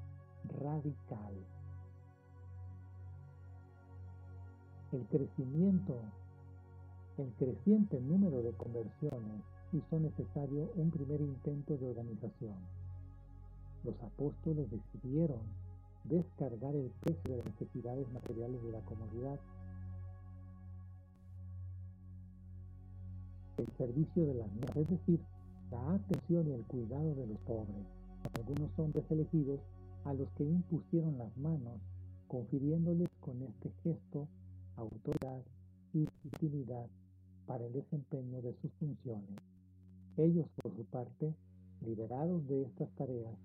radical. 0.62 1.34
El 4.94 5.06
crecimiento 5.08 6.00
el 7.18 7.32
creciente 7.34 8.00
número 8.02 8.42
de 8.42 8.54
conversiones 8.54 9.44
hizo 9.72 10.00
necesario 10.00 10.72
un 10.76 10.90
primer 10.90 11.22
intento 11.22 11.78
de 11.78 11.88
organización. 11.88 12.56
Los 13.84 14.02
apóstoles 14.02 14.68
decidieron 14.72 15.42
descargar 16.04 16.76
el 16.76 16.90
peso 17.02 17.22
de 17.30 17.38
las 17.38 17.46
necesidades 17.46 18.12
materiales 18.12 18.62
de 18.64 18.72
la 18.72 18.82
comunidad. 18.82 19.40
El 23.58 23.68
servicio 23.78 24.26
de 24.26 24.34
las 24.34 24.52
mesas, 24.54 24.78
es 24.78 24.90
decir, 24.90 25.20
la 25.72 25.94
atención 25.94 26.48
y 26.48 26.54
el 26.54 26.64
cuidado 26.66 27.16
de 27.16 27.28
los 27.28 27.40
pobres. 27.40 27.86
Algunos 28.38 28.70
hombres 28.78 29.06
elegidos 29.10 29.60
a 30.06 30.14
los 30.14 30.30
que 30.32 30.44
impusieron 30.44 31.18
las 31.18 31.36
manos, 31.38 31.80
confiriéndoles 32.28 33.10
con 33.22 33.42
este 33.42 33.72
gesto 33.84 34.28
autoridad 34.76 35.42
y 35.94 36.08
utilidad 36.26 36.88
para 37.46 37.66
el 37.66 37.74
desempeño 37.74 38.42
de 38.42 38.54
sus 38.62 38.72
funciones. 38.74 39.40
Ellos, 40.18 40.48
por 40.62 40.76
su 40.76 40.86
parte, 40.86 41.34
liberados 41.82 42.48
de 42.48 42.64
estas 42.64 42.90
tareas, 42.96 43.36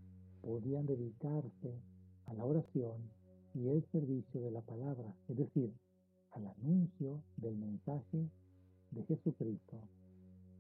podían 0.43 0.87
dedicarse 0.87 1.75
a 2.29 2.35
la 2.35 2.45
oración 2.45 3.11
y 3.55 3.69
el 3.69 3.85
servicio 3.91 4.41
de 4.41 4.51
la 4.51 4.61
palabra, 4.61 5.15
es 5.29 5.37
decir, 5.37 5.73
al 6.33 6.47
anuncio 6.47 7.23
del 7.37 7.57
mensaje 7.57 8.29
de 8.91 9.03
Jesucristo. 9.05 9.79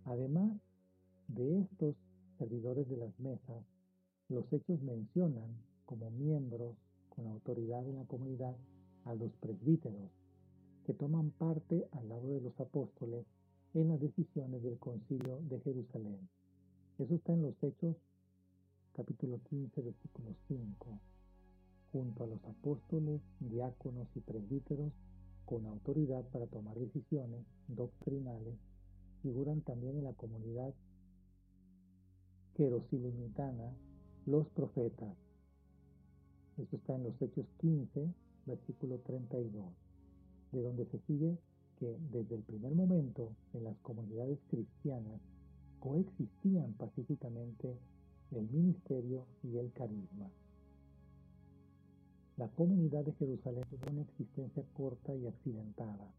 Además 0.04 0.59
de 1.28 1.61
estos 1.61 1.94
servidores 2.38 2.88
de 2.88 2.96
las 2.96 3.18
mesas, 3.20 3.64
los 4.28 4.50
hechos 4.52 4.81
mencionan 4.83 5.50
como 5.85 6.11
miembros 6.11 6.74
con 7.11 7.26
autoridad 7.26 7.87
en 7.87 7.96
la 7.96 8.04
comunidad 8.04 8.57
a 9.04 9.14
los 9.14 9.31
presbíteros, 9.40 10.11
que 10.85 10.94
toman 10.94 11.31
parte 11.33 11.87
al 11.92 12.09
lado 12.09 12.28
de 12.28 12.40
los 12.40 12.59
apóstoles 12.61 13.26
en 13.74 13.88
las 13.88 14.00
decisiones 14.00 14.62
del 14.62 14.78
concilio 14.78 15.38
de 15.48 15.61
Jerusalén. 15.61 16.28
Eso 16.98 17.14
está 17.14 17.35
en 17.35 17.42
los 17.42 17.62
Hechos 17.62 17.96
capítulo 18.94 19.38
15 19.48 19.83
versículo 19.83 20.35
5. 20.48 21.00
Junto 21.92 22.24
a 22.24 22.27
los 22.27 22.44
apóstoles, 22.44 23.20
diáconos 23.40 24.09
y 24.14 24.20
presbíteros 24.20 24.92
con 25.46 25.66
autoridad 25.66 26.24
para 26.31 26.46
tomar 26.46 26.79
decisiones 26.79 27.44
doctrinales, 27.68 28.57
figuran 29.22 29.62
también 29.62 29.96
en 29.96 30.05
la 30.05 30.12
comunidad 30.12 30.74
jerosilimitana 32.57 33.72
los 34.27 34.46
profetas. 34.48 35.16
Esto 36.59 36.77
está 36.77 36.96
en 36.96 37.05
los 37.05 37.22
Hechos 37.22 37.46
15, 37.61 38.12
versículo 38.46 38.98
32 38.98 39.64
de 40.53 40.62
donde 40.62 40.87
se 40.87 40.98
sigue 41.01 41.38
que 41.79 41.96
desde 42.11 42.37
el 42.37 42.42
primer 42.42 42.74
momento 42.74 43.33
en 43.55 43.64
las 43.64 43.77
comunidades 43.79 44.38
cristianas 44.48 45.20
coexistían 45.81 46.72
pacíficamente 46.74 47.77
el 48.33 48.48
ministerio 48.51 49.27
y 49.44 49.59
el 49.59 49.72
carisma. 49.72 50.29
La 52.38 52.48
comunidad 52.48 53.05
de 53.05 53.12
Jerusalén 53.12 53.64
tuvo 53.68 53.90
una 53.90 54.03
existencia 54.03 54.64
corta 54.74 55.14
y 55.14 55.27
accidentada. 55.27 56.14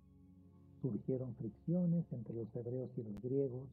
Surgieron 0.82 1.34
fricciones 1.36 2.06
entre 2.12 2.36
los 2.36 2.56
hebreos 2.56 2.92
y 2.98 3.04
los 3.04 3.22
griegos. 3.22 3.68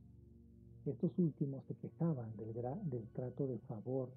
Estos 0.86 1.10
últimos 1.18 1.64
se 1.66 1.74
quejaban 1.74 2.34
del, 2.36 3.04
trato 3.12 3.46
de 3.46 3.58
favor 3.68 4.10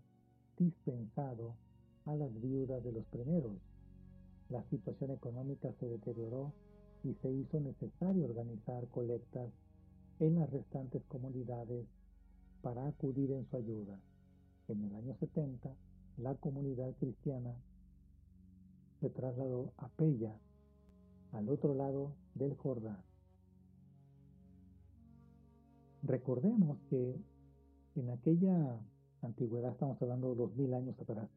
dispensado 0.57 1.55
a 2.05 2.15
las 2.15 2.31
viudas 2.39 2.81
de 2.83 2.91
los 2.93 3.05
primeros 3.05 3.57
la 4.49 4.63
situación 4.69 5.11
económica 5.11 5.71
se 5.79 5.87
deterioró 5.87 6.51
y 7.03 7.13
se 7.21 7.31
hizo 7.31 7.59
necesario 7.59 8.25
organizar 8.25 8.87
colectas 8.87 9.51
en 10.19 10.35
las 10.35 10.49
restantes 10.49 11.03
comunidades 11.07 11.85
para 12.63 12.87
acudir 12.87 13.31
en 13.31 13.47
su 13.49 13.57
ayuda. 13.57 13.99
En 14.67 14.83
el 14.83 14.95
año 14.95 15.15
70, 15.19 15.71
la 16.17 16.33
comunidad 16.35 16.91
cristiana 16.99 17.53
se 18.99 19.09
trasladó 19.09 19.71
a 19.77 19.87
Pella, 19.89 20.35
al 21.31 21.49
otro 21.49 21.73
lado 21.73 22.13
del 22.35 22.55
Jordán. 22.55 23.01
Recordemos 26.03 26.79
que 26.89 27.15
en 27.95 28.09
aquella 28.09 28.79
antigüedad, 29.21 29.71
estamos 29.71 30.01
hablando 30.01 30.29
de 30.29 30.35
dos 30.35 30.55
mil 30.55 30.73
años 30.73 30.99
atrás. 30.99 31.29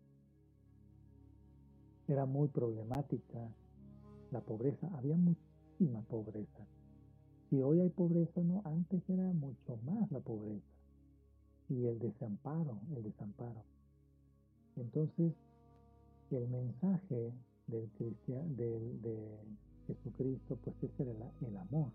Era 2.08 2.26
muy 2.26 2.48
problemática 2.48 3.48
la 4.30 4.40
pobreza, 4.40 4.88
había 4.96 5.16
muchísima 5.16 6.02
pobreza. 6.02 6.66
Si 7.48 7.60
hoy 7.60 7.80
hay 7.80 7.90
pobreza, 7.90 8.40
no, 8.42 8.62
antes 8.64 9.02
era 9.08 9.32
mucho 9.32 9.76
más 9.84 10.10
la 10.10 10.20
pobreza. 10.20 10.66
Y 11.68 11.86
el 11.86 11.98
desamparo, 11.98 12.80
el 12.96 13.02
desamparo. 13.02 13.62
Entonces, 14.76 15.32
el 16.30 16.48
mensaje 16.48 17.32
del 17.66 17.88
cristian, 17.90 18.56
de 18.56 19.38
Jesucristo, 19.86 20.58
pues 20.62 20.76
es 20.82 21.00
el, 21.00 21.16
el 21.46 21.56
amor, 21.56 21.92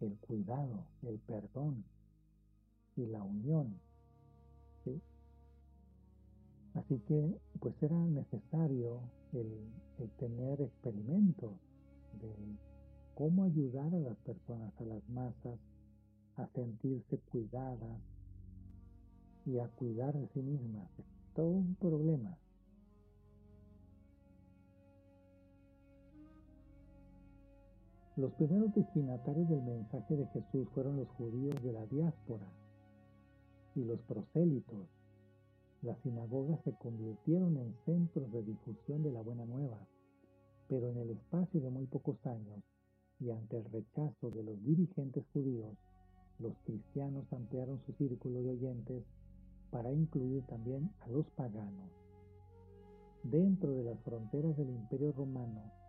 el 0.00 0.16
cuidado, 0.18 0.84
el 1.02 1.18
perdón 1.20 1.84
y 2.96 3.06
la 3.06 3.22
unión. 3.22 3.80
Así 6.74 6.98
que, 7.06 7.40
pues 7.60 7.74
era 7.82 7.96
necesario 7.96 9.00
el, 9.32 9.72
el 10.00 10.10
tener 10.18 10.60
experimentos 10.60 11.52
de 12.20 12.34
cómo 13.14 13.44
ayudar 13.44 13.94
a 13.94 14.00
las 14.00 14.16
personas, 14.18 14.72
a 14.80 14.84
las 14.84 15.08
masas, 15.08 15.58
a 16.36 16.48
sentirse 16.48 17.18
cuidadas 17.30 18.00
y 19.46 19.60
a 19.60 19.68
cuidar 19.68 20.14
de 20.14 20.26
sí 20.34 20.42
mismas. 20.42 20.90
Todo 21.34 21.46
un 21.46 21.76
problema. 21.76 22.36
Los 28.16 28.32
primeros 28.34 28.72
destinatarios 28.72 29.48
del 29.48 29.62
mensaje 29.62 30.16
de 30.16 30.26
Jesús 30.28 30.68
fueron 30.72 30.98
los 30.98 31.08
judíos 31.18 31.60
de 31.64 31.72
la 31.72 31.84
diáspora 31.86 32.46
y 33.74 33.82
los 33.82 33.98
prosélitos. 34.02 34.86
Las 35.82 35.98
sinagogas 36.02 36.60
se 36.62 36.72
convirtieron 36.74 37.56
en 37.56 37.74
centros 37.84 38.30
de 38.30 38.44
difusión 38.44 39.02
de 39.02 39.10
la 39.10 39.20
buena 39.20 39.44
nueva, 39.46 39.80
pero 40.68 40.90
en 40.90 40.98
el 40.98 41.10
espacio 41.10 41.60
de 41.60 41.70
muy 41.70 41.86
pocos 41.86 42.24
años 42.24 42.62
y 43.18 43.30
ante 43.30 43.56
el 43.56 43.64
rechazo 43.64 44.30
de 44.30 44.44
los 44.44 44.62
dirigentes 44.62 45.24
judíos, 45.32 45.76
los 46.38 46.56
cristianos 46.66 47.24
ampliaron 47.32 47.80
su 47.84 47.94
círculo 47.94 48.42
de 48.44 48.50
oyentes 48.50 49.02
para 49.72 49.92
incluir 49.92 50.46
también 50.46 50.88
a 51.00 51.08
los 51.08 51.26
paganos. 51.30 51.90
Dentro 53.24 53.74
de 53.74 53.82
las 53.82 53.98
fronteras 54.04 54.56
del 54.56 54.70
Imperio 54.70 55.10
Romano, 55.10 55.83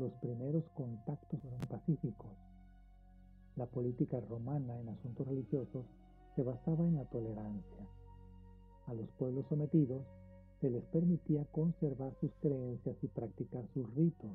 los 0.00 0.12
primeros 0.14 0.64
contactos 0.70 1.38
fueron 1.40 1.60
pacíficos. 1.68 2.30
La 3.56 3.66
política 3.66 4.18
romana 4.18 4.80
en 4.80 4.88
asuntos 4.88 5.28
religiosos 5.28 5.84
se 6.34 6.42
basaba 6.42 6.86
en 6.86 6.96
la 6.96 7.04
tolerancia. 7.04 7.86
A 8.86 8.94
los 8.94 9.10
pueblos 9.18 9.44
sometidos 9.50 10.02
se 10.62 10.70
les 10.70 10.82
permitía 10.86 11.44
conservar 11.52 12.14
sus 12.18 12.30
creencias 12.40 12.96
y 13.02 13.08
practicar 13.08 13.68
sus 13.74 13.94
ritos. 13.94 14.30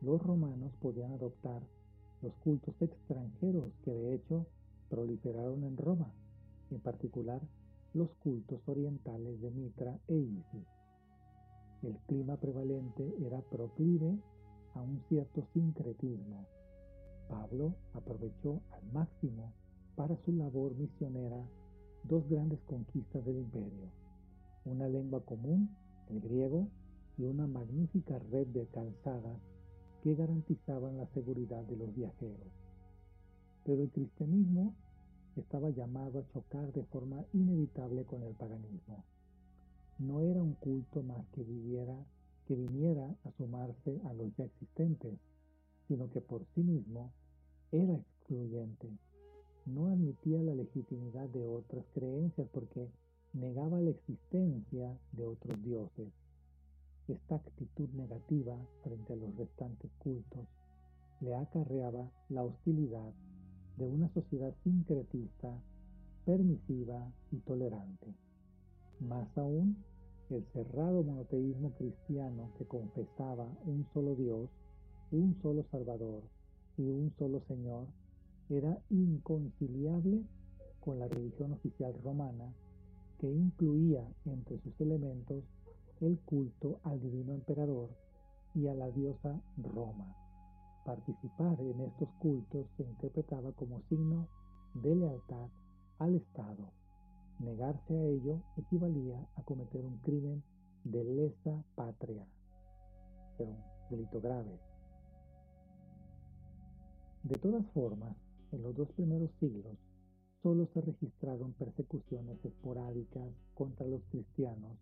Los 0.00 0.22
romanos 0.22 0.72
podían 0.80 1.12
adoptar 1.12 1.62
los 2.22 2.32
cultos 2.36 2.74
extranjeros 2.80 3.70
que 3.84 3.92
de 3.92 4.14
hecho 4.14 4.46
proliferaron 4.88 5.62
en 5.64 5.76
Roma, 5.76 6.10
en 6.70 6.80
particular 6.80 7.42
los 7.92 8.08
cultos 8.22 8.66
orientales 8.66 9.42
de 9.42 9.50
Mitra 9.50 9.98
e 10.08 10.16
Isis. 10.16 10.71
El 11.82 11.98
clima 12.06 12.36
prevalente 12.36 13.12
era 13.26 13.40
proclive 13.40 14.16
a 14.74 14.80
un 14.80 15.02
cierto 15.08 15.44
sincretismo. 15.52 16.46
Pablo 17.28 17.74
aprovechó 17.92 18.60
al 18.70 18.92
máximo 18.92 19.52
para 19.96 20.16
su 20.24 20.32
labor 20.32 20.76
misionera 20.76 21.44
dos 22.04 22.28
grandes 22.28 22.60
conquistas 22.68 23.24
del 23.24 23.38
imperio, 23.38 23.90
una 24.64 24.88
lengua 24.88 25.24
común, 25.24 25.74
el 26.08 26.20
griego, 26.20 26.68
y 27.18 27.24
una 27.24 27.48
magnífica 27.48 28.18
red 28.30 28.46
de 28.48 28.66
calzadas 28.68 29.40
que 30.04 30.14
garantizaban 30.14 30.96
la 30.96 31.06
seguridad 31.08 31.64
de 31.64 31.76
los 31.76 31.92
viajeros. 31.94 32.52
Pero 33.64 33.82
el 33.82 33.90
cristianismo 33.90 34.74
estaba 35.34 35.70
llamado 35.70 36.20
a 36.20 36.28
chocar 36.28 36.72
de 36.72 36.84
forma 36.84 37.24
inevitable 37.32 38.04
con 38.04 38.22
el 38.22 38.34
paganismo 38.34 39.04
no 40.06 40.20
era 40.20 40.42
un 40.42 40.54
culto 40.54 41.02
más 41.02 41.24
que 41.34 41.42
viviera, 41.44 41.96
que 42.46 42.54
viniera 42.54 43.14
a 43.24 43.30
sumarse 43.36 44.00
a 44.04 44.12
los 44.14 44.34
ya 44.36 44.44
existentes, 44.44 45.18
sino 45.88 46.10
que 46.10 46.20
por 46.20 46.44
sí 46.54 46.62
mismo 46.62 47.12
era 47.70 47.94
excluyente. 47.94 48.88
No 49.66 49.88
admitía 49.88 50.42
la 50.42 50.54
legitimidad 50.54 51.28
de 51.28 51.46
otras 51.46 51.84
creencias 51.94 52.48
porque 52.52 52.88
negaba 53.32 53.80
la 53.80 53.90
existencia 53.90 54.98
de 55.12 55.24
otros 55.24 55.62
dioses. 55.62 56.08
Esta 57.08 57.36
actitud 57.36 57.88
negativa 57.90 58.56
frente 58.82 59.12
a 59.12 59.16
los 59.16 59.36
restantes 59.36 59.90
cultos 59.98 60.46
le 61.20 61.36
acarreaba 61.36 62.10
la 62.28 62.42
hostilidad 62.42 63.12
de 63.76 63.86
una 63.86 64.12
sociedad 64.12 64.52
sincretista, 64.64 65.62
permisiva 66.24 67.12
y 67.30 67.38
tolerante. 67.38 68.14
Más 69.00 69.26
aún, 69.36 69.76
el 70.32 70.44
cerrado 70.52 71.02
monoteísmo 71.02 71.72
cristiano 71.72 72.50
que 72.56 72.64
confesaba 72.64 73.46
un 73.64 73.86
solo 73.92 74.14
Dios, 74.14 74.48
un 75.10 75.38
solo 75.42 75.64
Salvador 75.70 76.22
y 76.78 76.88
un 76.88 77.12
solo 77.18 77.42
Señor 77.46 77.86
era 78.48 78.78
inconciliable 78.90 80.22
con 80.80 80.98
la 80.98 81.08
religión 81.08 81.52
oficial 81.52 81.94
romana 82.02 82.52
que 83.18 83.30
incluía 83.30 84.06
entre 84.24 84.58
sus 84.60 84.80
elementos 84.80 85.44
el 86.00 86.18
culto 86.20 86.80
al 86.82 87.00
divino 87.00 87.34
emperador 87.34 87.90
y 88.54 88.66
a 88.68 88.74
la 88.74 88.90
diosa 88.90 89.40
Roma. 89.56 90.16
Participar 90.84 91.60
en 91.60 91.80
estos 91.80 92.08
cultos 92.18 92.66
se 92.76 92.82
interpretaba 92.82 93.52
como 93.52 93.80
signo 93.88 94.26
de 94.74 94.96
lealtad 94.96 95.48
al 95.98 96.16
Estado 96.16 96.81
Negarse 97.42 97.92
a 97.98 98.04
ello 98.04 98.40
equivalía 98.56 99.18
a 99.34 99.42
cometer 99.42 99.84
un 99.84 99.98
crimen 99.98 100.44
de 100.84 101.02
lesa 101.02 101.64
patria, 101.74 102.24
era 103.36 103.50
un 103.50 103.58
delito 103.90 104.20
grave. 104.20 104.60
De 107.24 107.34
todas 107.38 107.66
formas, 107.72 108.16
en 108.52 108.62
los 108.62 108.76
dos 108.76 108.88
primeros 108.92 109.28
siglos 109.40 109.76
solo 110.40 110.68
se 110.72 110.82
registraron 110.82 111.52
persecuciones 111.54 112.38
esporádicas 112.44 113.34
contra 113.54 113.88
los 113.88 114.02
cristianos, 114.12 114.78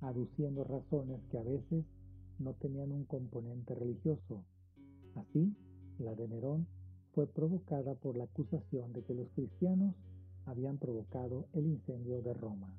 aduciendo 0.00 0.64
razones 0.64 1.20
que 1.30 1.38
a 1.38 1.44
veces 1.44 1.84
no 2.40 2.52
tenían 2.54 2.90
un 2.90 3.04
componente 3.04 3.76
religioso. 3.76 4.42
Así, 5.14 5.54
la 6.00 6.16
de 6.16 6.26
Nerón 6.26 6.66
fue 7.14 7.28
provocada 7.28 7.94
por 7.94 8.16
la 8.16 8.24
acusación 8.24 8.92
de 8.92 9.04
que 9.04 9.14
los 9.14 9.28
cristianos 9.36 9.94
habían 10.46 10.78
provocado 10.78 11.46
el 11.52 11.66
incendio 11.66 12.22
de 12.22 12.34
Roma. 12.34 12.74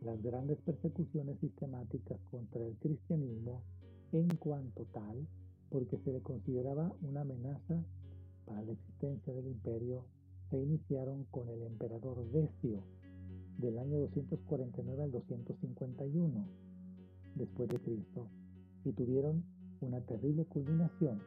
Las 0.00 0.20
grandes 0.22 0.58
persecuciones 0.60 1.38
sistemáticas 1.40 2.18
contra 2.30 2.66
el 2.66 2.76
cristianismo 2.76 3.62
en 4.12 4.28
cuanto 4.36 4.84
tal, 4.92 5.26
porque 5.70 5.98
se 5.98 6.12
le 6.12 6.20
consideraba 6.20 6.92
una 7.02 7.22
amenaza 7.22 7.84
para 8.46 8.62
la 8.62 8.72
existencia 8.72 9.32
del 9.32 9.46
imperio, 9.46 10.04
se 10.50 10.58
iniciaron 10.58 11.24
con 11.30 11.48
el 11.48 11.62
emperador 11.62 12.26
Decio 12.30 12.82
del 13.58 13.78
año 13.78 14.00
249 14.00 15.02
al 15.02 15.12
251 15.12 16.46
después 17.36 17.68
de 17.68 17.78
Cristo 17.78 18.26
y 18.84 18.92
tuvieron 18.92 19.44
una 19.80 20.00
terrible 20.00 20.44
culminación 20.46 21.22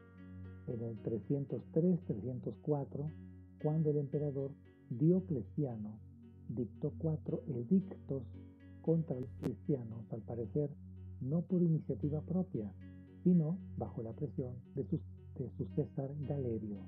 en 0.68 0.82
el 0.82 1.02
303-304 1.04 3.10
cuando 3.62 3.92
el 3.92 3.98
emperador 3.98 4.52
Diocleciano 4.98 6.00
dictó 6.48 6.94
cuatro 6.98 7.44
edictos 7.48 8.24
contra 8.82 9.20
los 9.20 9.30
cristianos, 9.42 10.06
al 10.12 10.22
parecer 10.22 10.70
no 11.22 11.42
por 11.42 11.62
iniciativa 11.62 12.22
propia, 12.22 12.72
sino 13.24 13.58
bajo 13.78 14.04
la 14.04 14.14
presión 14.14 14.54
de 14.76 14.86
su, 14.86 15.00
de 15.38 15.68
César 15.76 16.12
Galerio. 16.28 16.80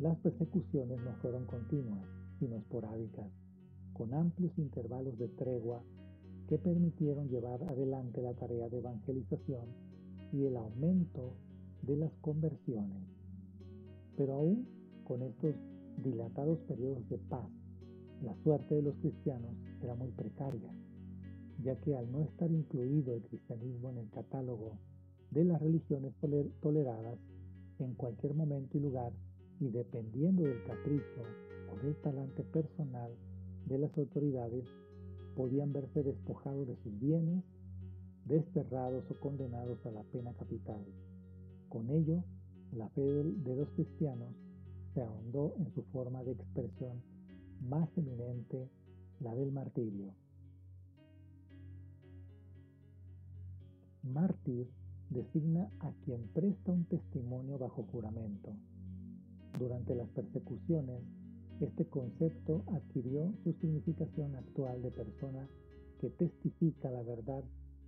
Las 0.00 0.18
persecuciones 0.18 1.00
no 1.00 1.14
fueron 1.22 1.46
continuas, 1.46 2.04
sino 2.38 2.56
esporádicas, 2.56 3.30
con 3.92 4.14
amplios 4.14 4.56
intervalos 4.58 5.18
de 5.18 5.28
tregua 5.28 5.82
que 6.48 6.58
permitieron 6.58 7.28
llevar 7.28 7.62
adelante 7.64 8.22
la 8.22 8.34
tarea 8.34 8.68
de 8.68 8.78
evangelización 8.78 9.66
y 10.32 10.44
el 10.44 10.56
aumento 10.56 11.34
de 11.82 11.96
las 11.96 12.12
conversiones. 12.20 13.02
Pero 14.16 14.34
aún 14.34 14.77
con 15.08 15.22
estos 15.22 15.54
dilatados 16.04 16.58
periodos 16.68 17.08
de 17.08 17.16
paz, 17.16 17.48
la 18.22 18.36
suerte 18.42 18.74
de 18.74 18.82
los 18.82 18.94
cristianos 18.96 19.56
era 19.82 19.94
muy 19.94 20.10
precaria, 20.10 20.70
ya 21.64 21.80
que 21.80 21.96
al 21.96 22.12
no 22.12 22.20
estar 22.20 22.50
incluido 22.50 23.14
el 23.14 23.22
cristianismo 23.22 23.88
en 23.88 23.98
el 23.98 24.10
catálogo 24.10 24.78
de 25.30 25.44
las 25.44 25.62
religiones 25.62 26.12
toleradas 26.60 27.18
en 27.78 27.94
cualquier 27.94 28.34
momento 28.34 28.76
y 28.76 28.80
lugar, 28.80 29.12
y 29.60 29.70
dependiendo 29.70 30.42
del 30.42 30.62
capricho 30.64 31.22
por 31.70 31.84
el 31.84 31.96
talante 32.02 32.44
personal 32.44 33.10
de 33.66 33.78
las 33.78 33.96
autoridades 33.96 34.64
podían 35.34 35.72
verse 35.72 36.02
despojados 36.02 36.68
de 36.68 36.76
sus 36.82 36.98
bienes, 37.00 37.44
desterrados 38.26 39.04
o 39.10 39.18
condenados 39.20 39.84
a 39.86 39.90
la 39.90 40.02
pena 40.02 40.34
capital. 40.34 40.84
Con 41.70 41.88
ello, 41.90 42.22
la 42.72 42.88
fe 42.90 43.02
de 43.02 43.56
los 43.56 43.68
cristianos 43.70 44.34
se 44.98 45.04
ahondó 45.04 45.54
en 45.60 45.72
su 45.74 45.84
forma 45.92 46.24
de 46.24 46.32
expresión 46.32 47.00
más 47.60 47.88
eminente, 47.96 48.68
la 49.20 49.32
del 49.32 49.52
martirio. 49.52 50.12
Mártir 54.02 54.68
designa 55.10 55.70
a 55.78 55.92
quien 56.04 56.26
presta 56.34 56.72
un 56.72 56.84
testimonio 56.86 57.58
bajo 57.58 57.84
juramento. 57.92 58.50
Durante 59.60 59.94
las 59.94 60.08
persecuciones, 60.08 61.00
este 61.60 61.86
concepto 61.86 62.64
adquirió 62.66 63.32
su 63.44 63.52
significación 63.60 64.34
actual 64.34 64.82
de 64.82 64.90
persona 64.90 65.48
que 66.00 66.10
testifica 66.10 66.90
la 66.90 67.04
verdad 67.04 67.44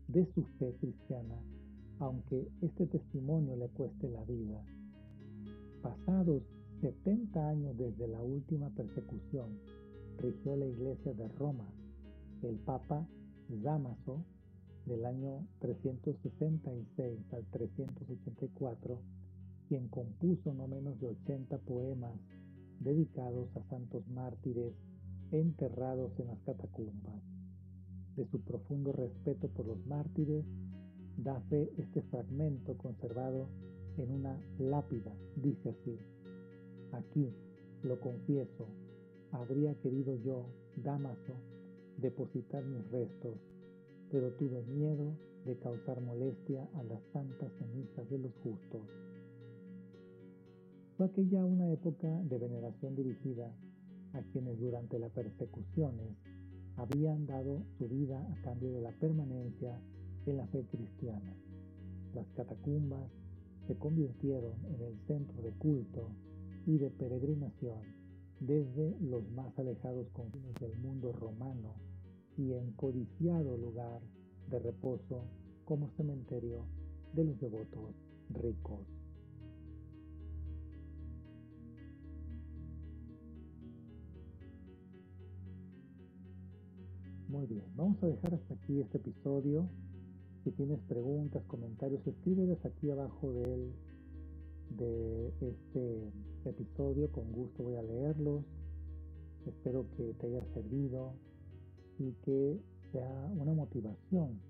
de 0.07 0.33
su 0.33 0.45
fe 0.61 0.77
cristiana, 0.79 1.43
aunque 1.99 2.47
este 2.63 2.87
testimonio 2.87 3.57
le 3.57 3.69
cueste 3.71 4.09
la 4.09 4.23
vida. 4.23 4.65
Pasados 5.83 6.45
70 6.81 7.49
años 7.49 7.77
desde 7.77 8.09
la 8.09 8.23
última 8.23 8.71
persecución, 8.71 9.59
rigió 10.19 10.57
la 10.57 10.67
iglesia 10.67 11.13
de 11.13 11.29
Roma. 11.29 11.69
El 12.43 12.57
Papa 12.57 13.07
Damaso, 13.49 14.25
del 14.87 15.05
año 15.05 15.47
366 15.61 17.19
al 17.33 17.45
384, 17.51 18.99
quien 19.69 19.89
compuso 19.89 20.55
no 20.55 20.67
menos 20.69 20.99
de 21.01 21.09
80 21.09 21.59
poemas 21.59 22.15
dedicados 22.81 23.55
a 23.57 23.63
santos 23.69 24.07
mártires 24.09 24.73
enterrados 25.33 26.19
en 26.19 26.29
las 26.29 26.41
catacumbas. 26.41 27.23
De 28.17 28.27
su 28.31 28.41
profundo 28.41 28.93
respeto 28.93 29.49
por 29.49 29.67
los 29.67 29.87
mártires, 29.87 30.45
da 31.19 31.41
fe 31.43 31.71
este 31.77 32.01
fragmento 32.03 32.77
conservado 32.79 33.49
en 33.99 34.11
una 34.11 34.41
lápida. 34.59 35.15
Dice 35.37 35.71
así, 35.71 35.99
aquí, 36.93 37.33
lo 37.83 37.99
confieso, 38.01 38.67
habría 39.33 39.75
querido 39.81 40.15
yo, 40.17 40.47
Damaso, 40.77 41.35
depositar 41.99 42.65
mis 42.65 42.91
restos, 42.91 43.37
pero 44.11 44.33
tuve 44.35 44.63
miedo 44.63 45.15
de 45.45 45.57
causar 45.59 46.01
molestia 46.01 46.69
a 46.75 46.83
las 46.83 47.03
santas 47.13 47.53
cenizas 47.59 48.09
de 48.11 48.19
los 48.19 48.33
justos. 48.43 48.83
Fue 50.97 51.07
aquella 51.07 51.45
una 51.45 51.71
época 51.71 52.09
de 52.09 52.39
veneración 52.39 52.95
dirigida 52.95 53.55
a 54.13 54.23
quienes 54.33 54.59
durante 54.59 54.99
las 54.99 55.11
persecuciones 55.13 56.17
habían 56.77 57.27
dado 57.27 57.63
su 57.79 57.89
vida 57.89 58.21
a 58.21 58.43
cambio 58.43 58.73
de 58.73 58.81
la 58.81 58.93
permanencia 58.93 59.81
en 60.27 60.37
la 60.37 60.47
fe 60.49 60.65
cristiana. 60.71 61.37
Las 62.15 62.27
catacumbas 62.37 63.11
se 63.67 63.77
convirtieron 63.77 64.55
en 64.67 64.83
el 64.83 64.99
centro 65.07 65.43
de 65.43 65.53
culto 65.53 66.11
y 66.67 66.79
de 66.79 66.91
peregrinación 66.91 68.01
desde 68.41 68.97
los 69.01 69.31
más 69.33 69.57
alejados 69.59 70.09
confines 70.13 70.55
del 70.61 70.77
mundo 70.79 71.13
romano 71.13 71.75
y 72.37 72.53
en 72.55 72.73
codiciado 72.73 73.57
lugar 73.57 74.01
de 74.49 74.59
reposo 74.59 75.25
como 75.65 75.91
cementerio 75.91 76.65
de 77.13 77.25
los 77.25 77.39
devotos 77.41 77.95
ricos. 78.31 78.87
Muy 87.29 87.47
bien, 87.47 87.65
vamos 87.77 88.03
a 88.03 88.09
dejar 88.09 88.35
hasta 88.35 88.55
aquí 88.55 88.81
este 88.81 88.99
episodio. 88.99 89.69
Si 90.43 90.51
tienes 90.51 90.81
preguntas, 90.89 91.45
comentarios, 91.47 92.05
escríbeles 92.07 92.65
aquí 92.65 92.91
abajo 92.91 93.33
de, 93.33 93.55
él, 93.55 93.73
de 94.77 95.33
este 96.41 96.51
episodio. 96.51 97.13
Con 97.13 97.31
gusto 97.33 97.63
voy 97.63 97.77
a 97.77 97.83
leerlos. 97.83 98.45
Espero 99.47 99.87
que 99.97 100.15
te 100.15 100.27
haya 100.27 100.43
servido 100.55 101.13
y 101.99 102.13
que 102.25 102.59
sea 102.93 103.31
una 103.37 103.53
motivación 103.53 104.41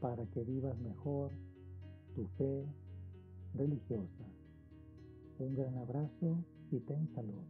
para 0.00 0.24
que 0.26 0.44
vivas 0.44 0.78
mejor 0.78 1.32
tu 2.14 2.24
fe 2.38 2.64
religiosa. 3.54 4.24
Un 5.40 5.56
gran 5.56 5.76
abrazo 5.78 6.44
y 6.70 6.78
ten 6.80 7.08
salud. 7.14 7.42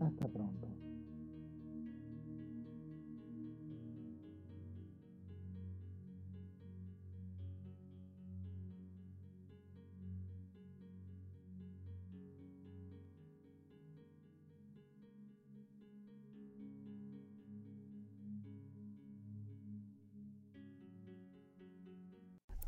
Hasta 0.00 0.26
pronto. 0.28 0.79